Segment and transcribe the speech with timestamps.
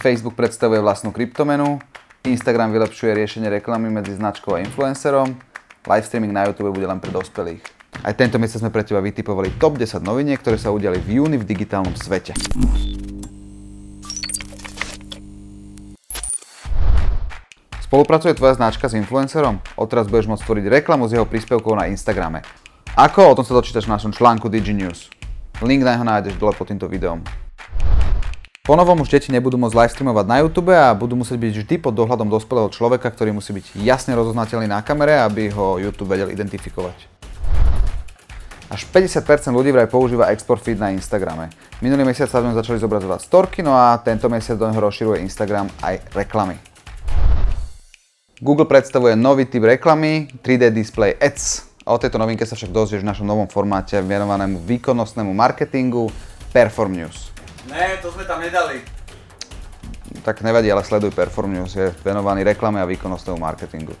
[0.00, 1.76] Facebook predstavuje vlastnú kryptomenu,
[2.24, 5.36] Instagram vylepšuje riešenie reklamy medzi značkou a influencerom,
[5.84, 7.60] live streaming na YouTube bude len pre dospelých.
[8.00, 11.36] Aj tento mesiac sme pre teba vytipovali top 10 noviniek, ktoré sa udiali v júni
[11.36, 12.32] v digitálnom svete.
[17.84, 19.60] Spolupracuje tvoja značka s influencerom?
[19.76, 22.40] Odteraz budeš môcť stvoriť reklamu s jeho príspevkou na Instagrame.
[22.96, 23.34] Ako?
[23.34, 25.12] O tom sa dočítaš v našom článku DigiNews.
[25.60, 27.20] Link na jeho nájdeš dole pod týmto videom.
[28.70, 31.74] Po novom už deti nebudú môcť live streamovať na YouTube a budú musieť byť vždy
[31.82, 36.30] pod dohľadom dospelého človeka, ktorý musí byť jasne rozoznateľný na kamere, aby ho YouTube vedel
[36.30, 36.94] identifikovať.
[38.70, 41.50] Až 50% ľudí vraj používa export feed na Instagrame.
[41.82, 45.18] Minulý mesiac sa v ňom začali zobrazovať storky, no a tento mesiac do neho rozširuje
[45.18, 46.54] Instagram aj reklamy.
[48.38, 51.74] Google predstavuje nový typ reklamy 3D Display Ads.
[51.90, 56.06] O tejto novinke sa však dozvieš v našom novom formáte venovanému výkonnostnému marketingu
[56.54, 57.39] Perform News.
[57.70, 58.82] Ne, to sme tam nedali.
[60.26, 63.94] Tak nevadí, ale sleduj Perform News, je venovaný reklame a výkonnostnému marketingu.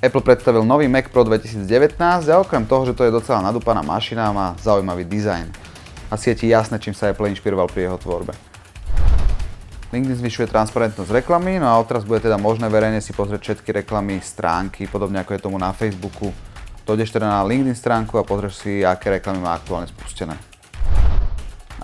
[0.00, 1.96] Apple predstavil nový Mac Pro 2019
[2.28, 5.52] a okrem toho, že to je docela nadúpaná mašina, má zaujímavý dizajn.
[6.08, 8.32] Asi je ti jasné, čím sa Apple inšpiroval pri jeho tvorbe.
[9.92, 14.18] LinkedIn zvyšuje transparentnosť reklamy, no a odteraz bude teda možné verejne si pozrieť všetky reklamy,
[14.24, 16.32] stránky, podobne ako je tomu na Facebooku.
[16.86, 20.55] Dojdeš teda na LinkedIn stránku a pozrieš si, aké reklamy má aktuálne spustené.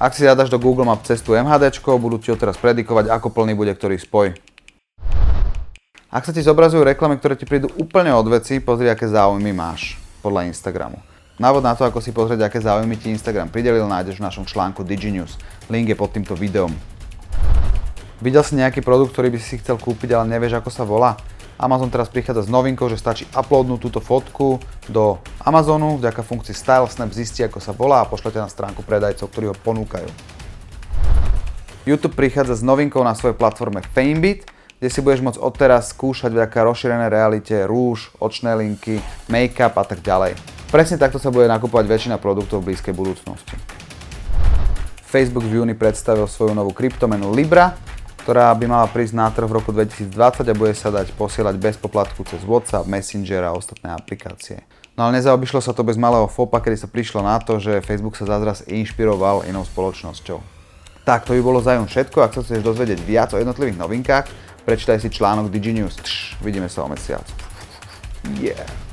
[0.03, 3.71] Ak si zadaš do Google Map cestu MHD, budú ti odteraz predikovať, ako plný bude
[3.71, 4.35] ktorý spoj.
[6.11, 9.95] Ak sa ti zobrazujú reklamy, ktoré ti prídu úplne od veci, pozri, aké záujmy máš
[10.19, 10.99] podľa Instagramu.
[11.39, 14.83] Návod na to, ako si pozrieť, aké záujmy ti Instagram pridelil, nájdeš v našom článku
[14.83, 15.39] DigiNews.
[15.71, 16.75] Link je pod týmto videom.
[18.19, 21.15] Videl si nejaký produkt, ktorý by si chcel kúpiť, ale nevieš, ako sa volá?
[21.61, 26.89] Amazon teraz prichádza s novinkou, že stačí uploadnúť túto fotku do Amazonu, vďaka funkcii Style
[26.89, 30.09] Snap zistí, ako sa volá a pošlete na stránku predajcov, ktorí ho ponúkajú.
[31.83, 34.47] YouTube prichádza s novinkou na svojej platforme Famebit,
[34.83, 38.99] kde si budeš môcť odteraz skúšať vďaka rozšírenej realite rúž, očné linky,
[39.31, 40.35] make-up a tak ďalej.
[40.75, 43.55] Presne takto sa bude nakupovať väčšina produktov v blízkej budúcnosti.
[45.07, 47.77] Facebook v júni predstavil svoju novú kryptomenu Libra,
[48.23, 50.15] ktorá by mala prísť na trh v roku 2020
[50.47, 54.63] a bude sa dať posielať bez poplatku cez WhatsApp, Messenger a ostatné aplikácie.
[54.95, 58.15] No ale nezaobišlo sa to bez malého fopa, kedy sa prišlo na to, že Facebook
[58.15, 60.39] sa zázraz inšpiroval inou spoločnosťou.
[61.03, 62.23] Tak, to by bolo zájom všetko.
[62.23, 64.27] Ak sa chceš dozvedieť viac o jednotlivých novinkách,
[64.63, 65.99] prečítaj si článok DigiNews.
[65.99, 67.27] Tš, vidíme sa o mesiac.
[68.39, 68.92] Yeah.